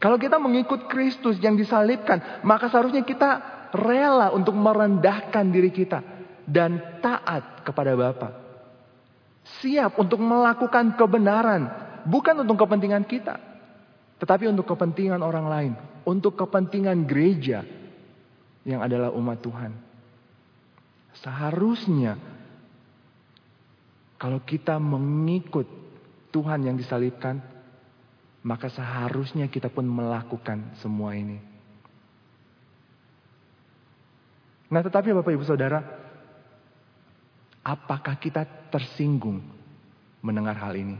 Kalau 0.00 0.16
kita 0.16 0.40
mengikut 0.40 0.88
Kristus 0.88 1.36
yang 1.40 1.56
disalibkan, 1.56 2.40
maka 2.44 2.72
seharusnya 2.72 3.04
kita 3.04 3.40
rela 3.76 4.32
untuk 4.32 4.56
merendahkan 4.56 5.44
diri 5.52 5.68
kita 5.68 6.00
dan 6.48 7.00
taat 7.04 7.64
kepada 7.64 7.92
Bapa. 7.92 8.49
Siap 9.58 9.98
untuk 9.98 10.22
melakukan 10.22 10.94
kebenaran. 10.94 11.66
Bukan 12.06 12.46
untuk 12.46 12.62
kepentingan 12.62 13.02
kita. 13.04 13.36
Tetapi 14.22 14.46
untuk 14.46 14.70
kepentingan 14.70 15.18
orang 15.20 15.46
lain. 15.50 15.72
Untuk 16.06 16.38
kepentingan 16.38 17.02
gereja. 17.04 17.66
Yang 18.62 18.80
adalah 18.86 19.10
umat 19.10 19.42
Tuhan. 19.42 19.72
Seharusnya. 21.18 22.14
Kalau 24.16 24.38
kita 24.46 24.78
mengikut 24.78 25.66
Tuhan 26.30 26.64
yang 26.70 26.78
disalibkan. 26.78 27.42
Maka 28.40 28.72
seharusnya 28.72 29.52
kita 29.52 29.68
pun 29.68 29.84
melakukan 29.84 30.72
semua 30.80 31.12
ini. 31.12 31.36
Nah 34.70 34.80
tetapi 34.80 35.12
Bapak 35.12 35.34
Ibu 35.34 35.44
Saudara. 35.44 35.99
Apakah 37.60 38.16
kita 38.16 38.48
tersinggung 38.72 39.44
mendengar 40.24 40.56
hal 40.56 40.72
ini? 40.72 40.96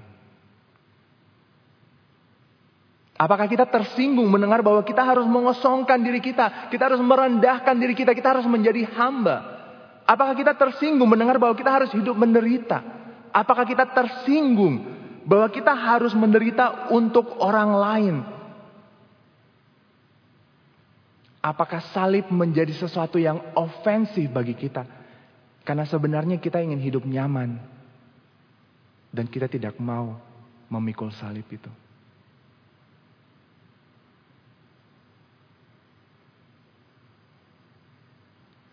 Apakah 3.20 3.44
kita 3.52 3.68
tersinggung 3.68 4.32
mendengar 4.32 4.64
bahwa 4.64 4.80
kita 4.80 5.04
harus 5.04 5.28
mengosongkan 5.28 6.00
diri 6.00 6.24
kita, 6.24 6.72
kita 6.72 6.88
harus 6.88 7.00
merendahkan 7.04 7.76
diri 7.76 7.92
kita, 7.92 8.16
kita 8.16 8.32
harus 8.32 8.48
menjadi 8.48 8.88
hamba? 8.96 9.60
Apakah 10.08 10.32
kita 10.32 10.56
tersinggung 10.56 11.04
mendengar 11.04 11.36
bahwa 11.36 11.52
kita 11.52 11.68
harus 11.68 11.92
hidup 11.92 12.16
menderita? 12.16 12.80
Apakah 13.28 13.68
kita 13.68 13.84
tersinggung 13.92 14.88
bahwa 15.28 15.52
kita 15.52 15.72
harus 15.76 16.16
menderita 16.16 16.88
untuk 16.88 17.36
orang 17.44 17.70
lain? 17.76 18.16
Apakah 21.44 21.80
salib 21.92 22.28
menjadi 22.32 22.72
sesuatu 22.72 23.16
yang 23.16 23.40
ofensif 23.56 24.28
bagi 24.32 24.52
kita? 24.56 24.99
Karena 25.70 25.86
sebenarnya 25.86 26.42
kita 26.42 26.58
ingin 26.58 26.82
hidup 26.82 27.06
nyaman. 27.06 27.54
Dan 29.14 29.30
kita 29.30 29.46
tidak 29.46 29.78
mau 29.78 30.18
memikul 30.66 31.14
salib 31.14 31.46
itu. 31.46 31.70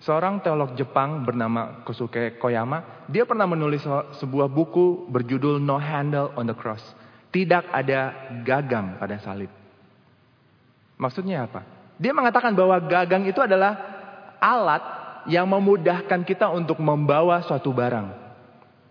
Seorang 0.01 0.41
teolog 0.41 0.73
Jepang 0.73 1.21
bernama 1.21 1.85
Kosuke 1.85 2.41
Koyama, 2.41 3.05
dia 3.05 3.29
pernah 3.29 3.45
menulis 3.45 3.85
sebuah 4.17 4.49
buku 4.49 5.05
berjudul 5.13 5.61
No 5.61 5.77
Handle 5.77 6.33
on 6.33 6.49
the 6.49 6.57
Cross. 6.57 6.81
Tidak 7.29 7.69
ada 7.69 8.33
gagang 8.41 8.97
pada 8.97 9.21
salib. 9.21 9.53
Maksudnya 10.97 11.45
apa? 11.45 11.61
Dia 12.01 12.09
mengatakan 12.09 12.57
bahwa 12.57 12.81
gagang 12.89 13.29
itu 13.29 13.37
adalah 13.37 13.77
alat 14.41 14.96
yang 15.27 15.47
memudahkan 15.47 16.23
kita 16.23 16.49
untuk 16.49 16.79
membawa 16.79 17.43
suatu 17.43 17.69
barang. 17.75 18.25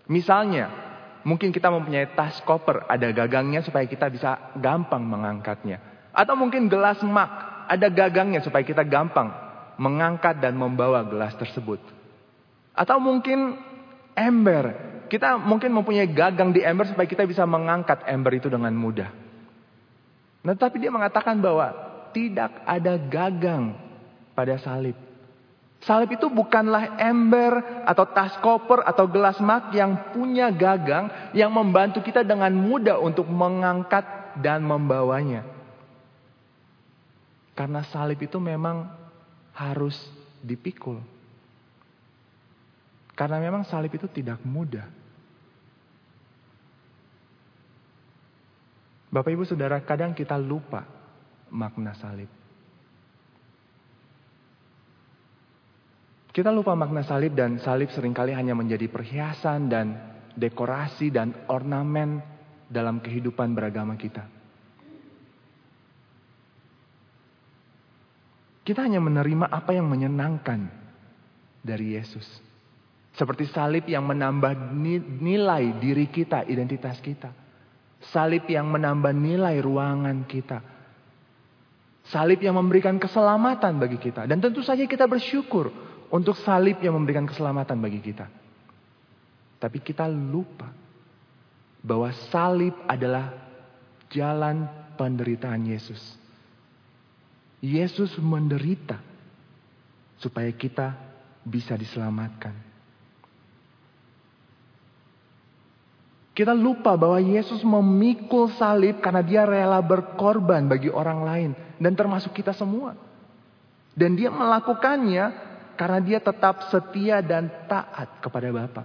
Misalnya, 0.06 0.86
Mungkin 1.26 1.50
kita 1.50 1.74
mempunyai 1.74 2.14
tas 2.14 2.38
koper, 2.46 2.86
ada 2.86 3.10
gagangnya 3.10 3.58
supaya 3.58 3.82
kita 3.82 4.06
bisa 4.06 4.54
gampang 4.62 5.02
mengangkatnya. 5.02 5.82
Atau 6.14 6.38
mungkin 6.38 6.70
gelas 6.70 7.02
mak, 7.02 7.66
ada 7.66 7.90
gagangnya 7.90 8.46
supaya 8.46 8.62
kita 8.62 8.86
gampang 8.86 9.34
mengangkat 9.74 10.38
dan 10.38 10.54
membawa 10.54 11.02
gelas 11.02 11.34
tersebut. 11.34 11.82
Atau 12.78 13.02
mungkin 13.02 13.58
ember, 14.14 14.70
kita 15.10 15.34
mungkin 15.34 15.74
mempunyai 15.74 16.06
gagang 16.06 16.54
di 16.54 16.62
ember 16.62 16.86
supaya 16.86 17.10
kita 17.10 17.26
bisa 17.26 17.42
mengangkat 17.42 18.06
ember 18.06 18.38
itu 18.38 18.46
dengan 18.46 18.70
mudah. 18.70 19.10
Nah, 20.46 20.54
tapi 20.54 20.78
dia 20.78 20.94
mengatakan 20.94 21.42
bahwa 21.42 21.74
tidak 22.14 22.54
ada 22.62 22.94
gagang 23.02 23.74
pada 24.30 24.62
salib. 24.62 24.94
Salib 25.86 26.18
itu 26.18 26.26
bukanlah 26.26 26.98
ember 26.98 27.86
atau 27.86 28.10
tas 28.10 28.34
koper 28.42 28.82
atau 28.82 29.06
gelas 29.06 29.38
mak 29.38 29.70
yang 29.70 30.10
punya 30.10 30.50
gagang 30.50 31.06
yang 31.30 31.54
membantu 31.54 32.02
kita 32.02 32.26
dengan 32.26 32.50
mudah 32.50 32.98
untuk 32.98 33.30
mengangkat 33.30 34.02
dan 34.42 34.66
membawanya. 34.66 35.46
Karena 37.54 37.86
salib 37.86 38.18
itu 38.18 38.42
memang 38.42 38.90
harus 39.54 39.94
dipikul. 40.42 40.98
Karena 43.14 43.38
memang 43.38 43.62
salib 43.62 43.94
itu 43.94 44.10
tidak 44.10 44.42
mudah. 44.42 44.90
Bapak 49.08 49.32
Ibu 49.32 49.46
Saudara, 49.48 49.80
kadang 49.86 50.12
kita 50.12 50.36
lupa 50.36 50.82
makna 51.48 51.96
salib. 51.96 52.35
Kita 56.36 56.52
lupa 56.52 56.76
makna 56.76 57.00
salib 57.00 57.32
dan 57.32 57.56
salib 57.64 57.88
sering 57.88 58.12
kali 58.12 58.36
hanya 58.36 58.52
menjadi 58.52 58.92
perhiasan 58.92 59.72
dan 59.72 59.96
dekorasi 60.36 61.08
dan 61.08 61.32
ornamen 61.48 62.20
dalam 62.68 63.00
kehidupan 63.00 63.56
beragama 63.56 63.96
kita. 63.96 64.28
Kita 68.68 68.84
hanya 68.84 69.00
menerima 69.00 69.48
apa 69.48 69.72
yang 69.72 69.88
menyenangkan 69.88 70.60
dari 71.64 71.96
Yesus. 71.96 72.28
Seperti 73.16 73.48
salib 73.48 73.88
yang 73.88 74.04
menambah 74.04 74.76
nilai 75.24 75.80
diri 75.80 76.12
kita, 76.12 76.44
identitas 76.44 77.00
kita. 77.00 77.32
Salib 78.12 78.44
yang 78.44 78.68
menambah 78.68 79.16
nilai 79.16 79.56
ruangan 79.64 80.28
kita. 80.28 80.60
Salib 82.12 82.44
yang 82.44 82.60
memberikan 82.60 83.00
keselamatan 83.00 83.80
bagi 83.80 83.96
kita. 83.96 84.28
Dan 84.28 84.44
tentu 84.44 84.60
saja 84.60 84.84
kita 84.84 85.08
bersyukur 85.08 85.85
untuk 86.10 86.38
salib 86.42 86.78
yang 86.82 86.94
memberikan 86.94 87.26
keselamatan 87.26 87.78
bagi 87.78 88.00
kita. 88.02 88.26
Tapi 89.56 89.78
kita 89.80 90.06
lupa 90.06 90.68
bahwa 91.80 92.10
salib 92.28 92.74
adalah 92.86 93.32
jalan 94.10 94.68
penderitaan 94.98 95.62
Yesus. 95.66 96.00
Yesus 97.62 98.14
menderita 98.20 99.00
supaya 100.20 100.50
kita 100.52 100.94
bisa 101.46 101.74
diselamatkan. 101.78 102.66
Kita 106.36 106.52
lupa 106.52 106.92
bahwa 107.00 107.16
Yesus 107.16 107.64
memikul 107.64 108.52
salib 108.60 109.00
karena 109.00 109.24
dia 109.24 109.48
rela 109.48 109.80
berkorban 109.80 110.68
bagi 110.68 110.92
orang 110.92 111.24
lain 111.24 111.50
dan 111.80 111.96
termasuk 111.96 112.36
kita 112.36 112.52
semua. 112.52 112.92
Dan 113.96 114.12
dia 114.12 114.28
melakukannya 114.28 115.45
karena 115.76 116.00
dia 116.00 116.18
tetap 116.18 116.72
setia 116.72 117.20
dan 117.20 117.52
taat 117.68 118.18
kepada 118.24 118.48
Bapa. 118.50 118.82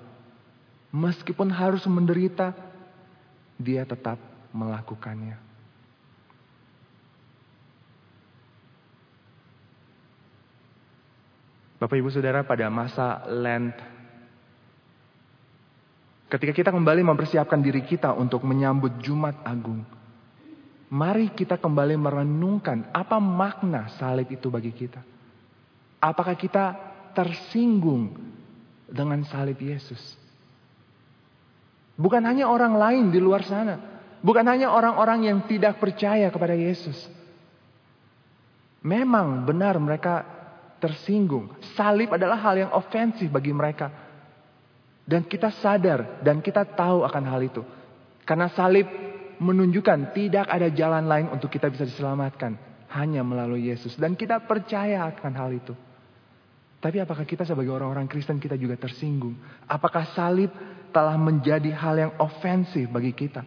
Meskipun 0.91 1.47
harus 1.47 1.87
menderita, 1.87 2.51
dia 3.55 3.87
tetap 3.87 4.19
melakukannya. 4.51 5.39
Bapak 11.81 11.97
Ibu 11.97 12.13
Saudara 12.13 12.45
pada 12.45 12.69
masa 12.69 13.25
Lent 13.25 13.73
Ketika 16.31 16.55
kita 16.55 16.71
kembali 16.71 17.03
mempersiapkan 17.03 17.59
diri 17.59 17.83
kita 17.83 18.15
untuk 18.15 18.47
menyambut 18.47 19.03
Jumat 19.03 19.43
Agung. 19.43 19.83
Mari 20.87 21.35
kita 21.35 21.59
kembali 21.59 21.99
merenungkan 21.99 22.87
apa 22.95 23.19
makna 23.19 23.91
salib 23.99 24.31
itu 24.31 24.47
bagi 24.47 24.71
kita. 24.71 25.03
Apakah 26.01 26.33
kita 26.33 26.73
tersinggung 27.13 28.17
dengan 28.89 29.21
salib 29.29 29.61
Yesus? 29.61 30.01
Bukan 31.93 32.25
hanya 32.25 32.49
orang 32.49 32.73
lain 32.73 33.05
di 33.13 33.21
luar 33.21 33.45
sana. 33.45 33.77
Bukan 34.25 34.45
hanya 34.49 34.73
orang-orang 34.73 35.29
yang 35.29 35.39
tidak 35.45 35.77
percaya 35.77 36.33
kepada 36.33 36.57
Yesus. 36.57 36.97
Memang 38.81 39.45
benar 39.45 39.77
mereka 39.77 40.25
tersinggung. 40.81 41.53
Salib 41.77 42.09
adalah 42.09 42.41
hal 42.41 42.65
yang 42.65 42.71
ofensif 42.73 43.29
bagi 43.29 43.53
mereka. 43.53 43.93
Dan 45.05 45.25
kita 45.29 45.53
sadar 45.61 46.21
dan 46.25 46.41
kita 46.41 46.65
tahu 46.65 47.05
akan 47.05 47.23
hal 47.29 47.41
itu. 47.45 47.61
Karena 48.25 48.49
salib 48.49 48.89
menunjukkan 49.37 50.17
tidak 50.17 50.49
ada 50.49 50.69
jalan 50.73 51.05
lain 51.05 51.27
untuk 51.29 51.53
kita 51.53 51.69
bisa 51.69 51.85
diselamatkan. 51.85 52.57
Hanya 52.89 53.21
melalui 53.21 53.69
Yesus. 53.69 53.93
Dan 53.97 54.17
kita 54.17 54.41
percaya 54.41 55.05
akan 55.13 55.33
hal 55.37 55.49
itu. 55.53 55.73
Tapi 56.81 56.97
apakah 56.97 57.29
kita 57.29 57.45
sebagai 57.45 57.69
orang-orang 57.69 58.09
Kristen 58.09 58.41
kita 58.41 58.57
juga 58.57 58.73
tersinggung? 58.73 59.37
Apakah 59.69 60.17
salib 60.17 60.49
telah 60.89 61.13
menjadi 61.13 61.69
hal 61.77 61.95
yang 61.95 62.11
ofensif 62.17 62.89
bagi 62.89 63.13
kita? 63.13 63.45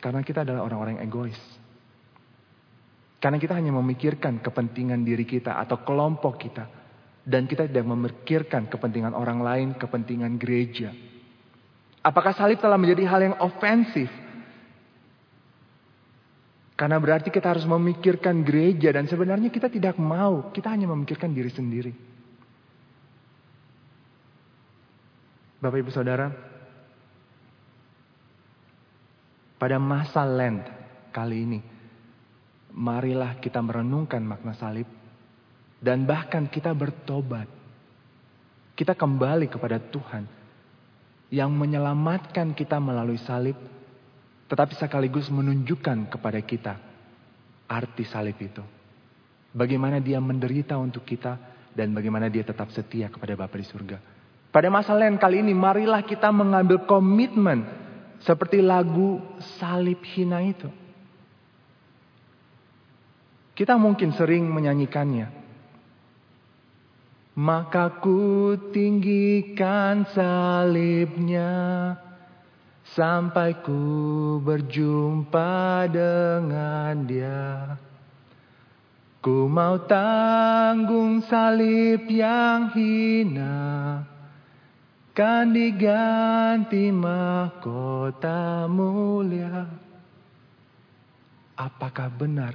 Karena 0.00 0.24
kita 0.24 0.48
adalah 0.48 0.64
orang-orang 0.64 1.04
egois. 1.04 1.36
Karena 3.20 3.36
kita 3.36 3.52
hanya 3.56 3.72
memikirkan 3.76 4.40
kepentingan 4.40 5.04
diri 5.04 5.28
kita 5.28 5.60
atau 5.60 5.84
kelompok 5.84 6.40
kita. 6.40 6.64
Dan 7.24 7.44
kita 7.44 7.68
tidak 7.68 7.88
memikirkan 7.88 8.68
kepentingan 8.68 9.12
orang 9.12 9.40
lain, 9.44 9.68
kepentingan 9.76 10.40
gereja. 10.40 10.92
Apakah 12.04 12.36
salib 12.36 12.60
telah 12.60 12.76
menjadi 12.76 13.08
hal 13.08 13.20
yang 13.24 13.36
ofensif 13.40 14.12
karena 16.74 16.98
berarti 16.98 17.30
kita 17.30 17.54
harus 17.54 17.62
memikirkan 17.70 18.42
gereja 18.42 18.90
dan 18.90 19.06
sebenarnya 19.06 19.46
kita 19.46 19.70
tidak 19.70 19.94
mau. 19.94 20.50
Kita 20.50 20.74
hanya 20.74 20.90
memikirkan 20.90 21.30
diri 21.30 21.46
sendiri. 21.46 21.92
Bapak 25.62 25.78
Ibu 25.80 25.90
Saudara, 25.94 26.28
pada 29.54 29.78
masa 29.78 30.26
Lent 30.26 30.66
kali 31.14 31.36
ini, 31.46 31.60
marilah 32.74 33.38
kita 33.38 33.62
merenungkan 33.62 34.20
makna 34.26 34.58
salib 34.58 34.90
dan 35.78 36.02
bahkan 36.02 36.50
kita 36.50 36.74
bertobat. 36.74 37.46
Kita 38.74 38.98
kembali 38.98 39.46
kepada 39.46 39.78
Tuhan 39.78 40.26
yang 41.30 41.54
menyelamatkan 41.54 42.50
kita 42.58 42.82
melalui 42.82 43.22
salib 43.22 43.54
tetapi 44.54 44.78
sekaligus 44.78 45.26
menunjukkan 45.34 46.14
kepada 46.14 46.38
kita 46.38 46.78
arti 47.66 48.06
salib 48.06 48.38
itu. 48.38 48.62
Bagaimana 49.50 49.98
dia 49.98 50.22
menderita 50.22 50.78
untuk 50.78 51.02
kita 51.02 51.34
dan 51.74 51.90
bagaimana 51.90 52.30
dia 52.30 52.46
tetap 52.46 52.70
setia 52.70 53.10
kepada 53.10 53.34
Bapa 53.34 53.58
di 53.58 53.66
surga. 53.66 53.98
Pada 54.54 54.70
masa 54.70 54.94
lain 54.94 55.18
kali 55.18 55.42
ini 55.42 55.50
marilah 55.50 56.06
kita 56.06 56.30
mengambil 56.30 56.86
komitmen 56.86 57.66
seperti 58.22 58.62
lagu 58.62 59.18
salib 59.58 59.98
hina 60.14 60.38
itu. 60.46 60.70
Kita 63.58 63.74
mungkin 63.74 64.14
sering 64.14 64.46
menyanyikannya. 64.46 65.34
Maka 67.34 67.98
ku 67.98 68.54
tinggikan 68.70 70.06
salibnya 70.14 71.50
sampai 72.94 73.58
ku 73.58 74.38
berjumpa 74.38 75.90
dengan 75.90 76.94
dia. 77.02 77.74
Ku 79.18 79.50
mau 79.50 79.82
tanggung 79.88 81.24
salib 81.26 82.06
yang 82.06 82.70
hina, 82.76 84.04
kan 85.16 85.50
diganti 85.50 86.92
mahkota 86.94 88.70
mulia. 88.70 89.64
Apakah 91.56 92.12
benar 92.12 92.54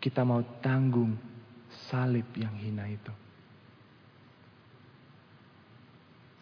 kita 0.00 0.24
mau 0.24 0.40
tanggung 0.64 1.14
salib 1.90 2.26
yang 2.34 2.54
hina 2.56 2.88
itu? 2.88 3.25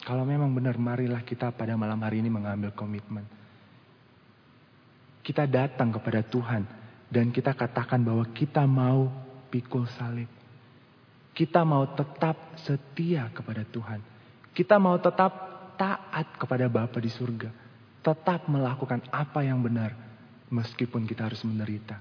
Kalau 0.05 0.29
memang 0.29 0.53
benar, 0.53 0.77
marilah 0.77 1.25
kita 1.25 1.49
pada 1.57 1.73
malam 1.81 1.97
hari 2.05 2.21
ini 2.21 2.29
mengambil 2.29 2.77
komitmen. 2.77 3.25
Kita 5.25 5.49
datang 5.49 5.89
kepada 5.97 6.21
Tuhan 6.21 6.69
dan 7.09 7.33
kita 7.33 7.57
katakan 7.57 8.05
bahwa 8.05 8.29
kita 8.37 8.69
mau 8.69 9.09
pikul 9.49 9.89
salib. 9.97 10.29
Kita 11.33 11.65
mau 11.65 11.89
tetap 11.97 12.61
setia 12.61 13.33
kepada 13.33 13.65
Tuhan. 13.65 14.05
Kita 14.53 14.77
mau 14.77 15.01
tetap 15.01 15.33
taat 15.81 16.37
kepada 16.37 16.69
Bapa 16.69 17.01
di 17.01 17.09
surga. 17.09 17.51
Tetap 18.05 18.47
melakukan 18.53 19.01
apa 19.09 19.41
yang 19.41 19.65
benar 19.65 19.97
meskipun 20.53 21.09
kita 21.09 21.33
harus 21.33 21.41
menderita. 21.49 21.97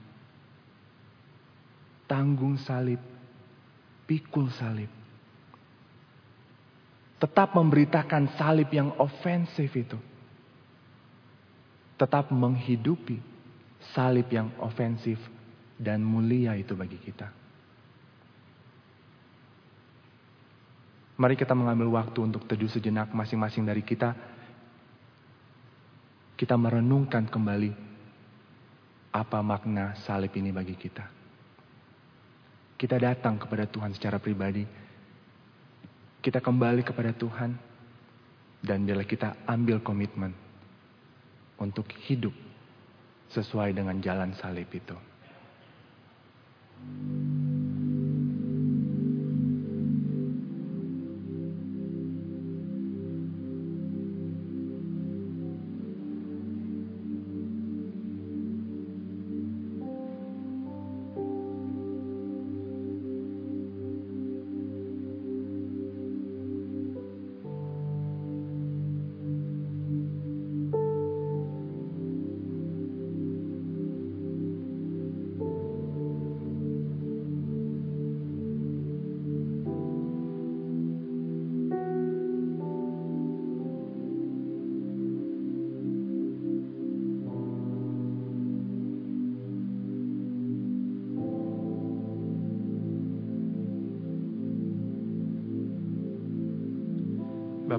Tanggung 2.05 2.59
salib, 2.59 2.99
pikul 4.05 4.51
salib. 4.51 5.02
Tetap 7.23 7.55
memberitakan 7.55 8.35
salib 8.35 8.67
yang 8.75 8.91
ofensif 8.99 9.71
itu. 9.71 9.95
Tetap 11.95 12.27
menghidupi 12.35 13.15
salib 13.95 14.27
yang 14.27 14.51
ofensif 14.59 15.15
dan 15.79 16.03
mulia 16.03 16.51
itu 16.59 16.75
bagi 16.75 16.99
kita. 16.99 17.31
Mari 21.15 21.39
kita 21.39 21.55
mengambil 21.55 21.95
waktu 21.95 22.19
untuk 22.27 22.43
teduh 22.43 22.67
sejenak 22.67 23.15
masing-masing 23.15 23.63
dari 23.63 23.87
kita. 23.87 24.11
Kita 26.35 26.59
merenungkan 26.59 27.23
kembali 27.23 27.71
apa 29.15 29.39
makna 29.39 29.95
salib 30.03 30.35
ini 30.35 30.51
bagi 30.51 30.75
kita. 30.75 31.07
Kita 32.75 32.99
datang 32.99 33.39
kepada 33.39 33.63
Tuhan 33.63 33.95
secara 33.95 34.19
pribadi. 34.19 34.82
Kita 36.23 36.39
kembali 36.39 36.87
kepada 36.87 37.11
Tuhan. 37.11 37.51
Dan 38.63 38.87
bila 38.87 39.03
kita 39.03 39.43
ambil 39.43 39.83
komitmen 39.83 40.31
untuk 41.59 41.83
hidup 42.07 42.31
sesuai 43.27 43.75
dengan 43.75 43.99
jalan 43.99 44.31
salib 44.39 44.71
itu. 44.71 44.95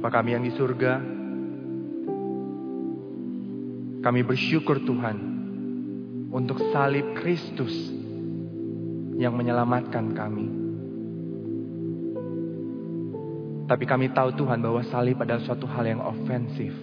Bapa 0.04 0.20
kami 0.20 0.36
yang 0.36 0.44
di 0.44 0.52
surga, 0.52 1.00
kami 4.04 4.20
bersyukur 4.20 4.84
Tuhan 4.84 5.16
untuk 6.28 6.60
salib 6.76 7.16
Kristus 7.16 7.72
yang 9.16 9.32
menyelamatkan 9.32 10.12
kami. 10.12 10.46
Tapi 13.64 13.84
kami 13.88 14.12
tahu 14.12 14.36
Tuhan 14.36 14.60
bahwa 14.60 14.84
salib 14.92 15.24
adalah 15.24 15.40
suatu 15.40 15.64
hal 15.72 15.88
yang 15.88 16.04
ofensif. 16.04 16.76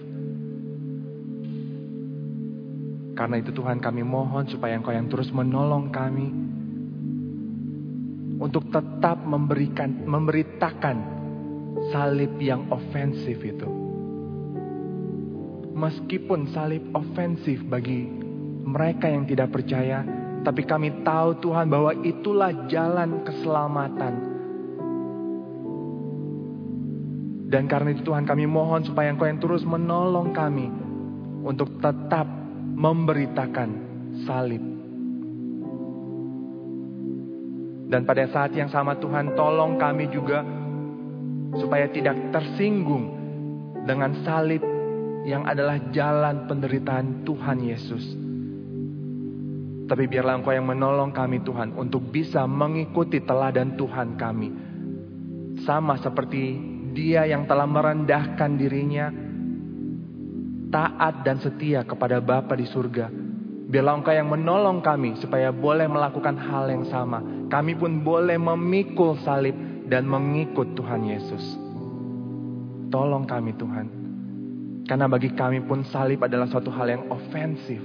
Karena 3.14 3.38
itu 3.38 3.54
Tuhan 3.54 3.78
kami 3.78 4.02
mohon 4.02 4.50
supaya 4.50 4.74
Engkau 4.74 4.90
yang 4.90 5.06
terus 5.06 5.30
menolong 5.30 5.94
kami 5.94 6.26
untuk 8.42 8.66
tetap 8.66 9.22
memberikan 9.22 10.10
memberitakan 10.10 11.21
salib 11.92 12.34
yang 12.40 12.66
ofensif 12.72 13.38
itu. 13.44 13.68
Meskipun 15.76 16.50
salib 16.50 16.82
ofensif 16.96 17.60
bagi 17.68 18.08
mereka 18.64 19.12
yang 19.12 19.28
tidak 19.28 19.52
percaya, 19.52 20.00
tapi 20.42 20.64
kami 20.64 21.04
tahu 21.04 21.38
Tuhan 21.38 21.68
bahwa 21.68 21.92
itulah 22.02 22.50
jalan 22.66 23.22
keselamatan. 23.22 24.14
Dan 27.52 27.68
karena 27.68 27.92
itu 27.92 28.00
Tuhan 28.08 28.24
kami 28.24 28.48
mohon 28.48 28.80
supaya 28.80 29.12
Engkau 29.12 29.28
yang 29.28 29.36
terus 29.36 29.60
menolong 29.68 30.32
kami 30.32 30.72
untuk 31.44 31.76
tetap 31.84 32.24
memberitakan 32.72 33.70
salib. 34.24 34.64
Dan 37.92 38.08
pada 38.08 38.24
saat 38.32 38.56
yang 38.56 38.72
sama 38.72 38.96
Tuhan 38.96 39.36
tolong 39.36 39.76
kami 39.76 40.08
juga 40.08 40.40
supaya 41.56 41.88
tidak 41.92 42.16
tersinggung 42.32 43.12
dengan 43.84 44.16
salib 44.24 44.62
yang 45.22 45.46
adalah 45.46 45.78
jalan 45.94 46.48
penderitaan 46.48 47.22
Tuhan 47.22 47.58
Yesus. 47.62 48.04
Tapi 49.86 50.08
biarlah 50.08 50.40
Engkau 50.40 50.54
yang 50.54 50.66
menolong 50.66 51.12
kami 51.12 51.44
Tuhan 51.44 51.76
untuk 51.76 52.08
bisa 52.08 52.48
mengikuti 52.48 53.20
teladan 53.20 53.76
Tuhan 53.76 54.16
kami. 54.16 54.48
Sama 55.68 56.00
seperti 56.00 56.56
dia 56.96 57.28
yang 57.28 57.44
telah 57.44 57.68
merendahkan 57.68 58.50
dirinya, 58.56 59.12
taat 60.72 61.20
dan 61.26 61.36
setia 61.44 61.84
kepada 61.84 62.24
Bapa 62.24 62.56
di 62.56 62.64
surga. 62.64 63.12
Biarlah 63.68 64.00
Engkau 64.00 64.14
yang 64.16 64.32
menolong 64.32 64.80
kami 64.80 65.20
supaya 65.20 65.52
boleh 65.52 65.84
melakukan 65.88 66.40
hal 66.40 66.72
yang 66.72 66.88
sama. 66.88 67.20
Kami 67.52 67.76
pun 67.76 68.00
boleh 68.00 68.40
memikul 68.40 69.20
salib 69.20 69.71
dan 69.86 70.06
mengikut 70.06 70.74
Tuhan 70.78 71.08
Yesus. 71.08 71.44
Tolong 72.92 73.24
kami 73.24 73.56
Tuhan. 73.56 73.86
Karena 74.84 75.06
bagi 75.08 75.32
kami 75.32 75.64
pun 75.64 75.86
salib 75.88 76.20
adalah 76.20 76.44
suatu 76.50 76.68
hal 76.68 76.86
yang 76.90 77.04
ofensif. 77.08 77.80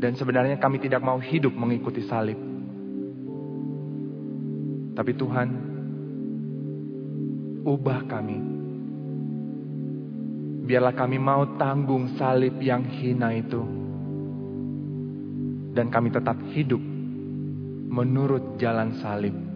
Dan 0.00 0.16
sebenarnya 0.16 0.56
kami 0.56 0.80
tidak 0.80 1.02
mau 1.04 1.18
hidup 1.18 1.52
mengikuti 1.52 2.06
salib. 2.06 2.38
Tapi 4.96 5.12
Tuhan, 5.16 5.48
ubah 7.66 8.00
kami. 8.08 8.38
Biarlah 10.70 10.94
kami 10.94 11.18
mau 11.18 11.58
tanggung 11.58 12.14
salib 12.14 12.62
yang 12.62 12.86
hina 12.86 13.34
itu. 13.34 13.62
Dan 15.74 15.90
kami 15.90 16.14
tetap 16.14 16.38
hidup 16.54 16.80
menurut 17.90 18.54
jalan 18.62 18.94
salib 19.02 19.49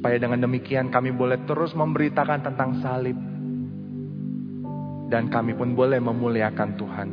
Supaya 0.00 0.16
dengan 0.16 0.40
demikian 0.40 0.88
kami 0.88 1.12
boleh 1.12 1.44
terus 1.44 1.76
memberitakan 1.76 2.40
tentang 2.40 2.80
salib. 2.80 3.20
Dan 5.12 5.28
kami 5.28 5.52
pun 5.52 5.76
boleh 5.76 6.00
memuliakan 6.00 6.70
Tuhan. 6.80 7.08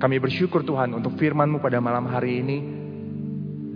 Kami 0.00 0.16
bersyukur 0.16 0.64
Tuhan 0.64 0.96
untuk 0.96 1.20
firman-Mu 1.20 1.60
pada 1.60 1.76
malam 1.76 2.08
hari 2.08 2.40
ini. 2.40 2.58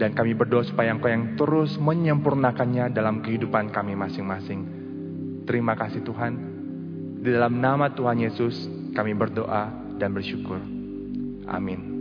Dan 0.01 0.17
kami 0.17 0.33
berdoa 0.33 0.65
supaya 0.65 0.89
Engkau 0.97 1.13
yang 1.13 1.37
terus 1.37 1.77
menyempurnakannya 1.77 2.89
dalam 2.97 3.21
kehidupan 3.21 3.69
kami 3.77 3.93
masing-masing. 3.93 4.65
Terima 5.45 5.77
kasih 5.77 6.01
Tuhan. 6.01 6.33
Di 7.21 7.29
dalam 7.29 7.61
nama 7.61 7.93
Tuhan 7.93 8.25
Yesus 8.25 8.73
kami 8.97 9.13
berdoa 9.13 9.69
dan 10.01 10.17
bersyukur. 10.17 10.65
Amin. 11.45 11.93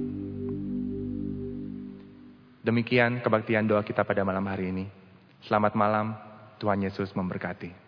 Demikian 2.63 3.19
kebaktian 3.19 3.67
doa 3.67 3.83
kita 3.83 4.07
pada 4.07 4.23
malam 4.23 4.47
hari 4.47 4.71
ini. 4.71 5.00
Selamat 5.41 5.73
malam, 5.73 6.13
Tuhan 6.61 6.85
Yesus 6.85 7.09
memberkati. 7.17 7.80